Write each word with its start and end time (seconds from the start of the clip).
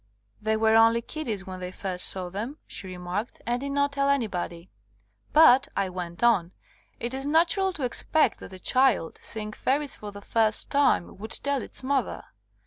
They 0.41 0.57
were 0.57 0.75
only 0.75 1.03
kiddies 1.03 1.45
when 1.45 1.59
they 1.59 1.71
first 1.71 2.07
saw 2.07 2.29
them, 2.29 2.57
she 2.65 2.87
re 2.87 2.97
marked, 2.97 3.39
and 3.45 3.61
did 3.61 3.71
not 3.71 3.91
tell 3.91 4.09
anybody. 4.09 4.67
"But," 5.31 5.67
I 5.77 5.89
went 5.89 6.23
on, 6.23 6.53
"it 6.99 7.13
is 7.13 7.27
natural 7.27 7.71
to 7.73 7.85
expect 7.85 8.39
that 8.39 8.51
a 8.51 8.57
child, 8.57 9.19
seeing 9.21 9.53
fairies 9.53 9.93
for 9.93 10.11
the 10.11 10.19
first 10.23 10.71
time, 10.71 11.19
would 11.19 11.29
tell 11.43 11.61
its 11.61 11.83
mother." 11.83 12.23